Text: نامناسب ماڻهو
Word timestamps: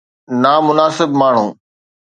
نامناسب 0.41 1.09
ماڻهو 1.21 1.47